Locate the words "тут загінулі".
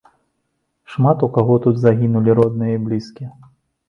1.65-2.35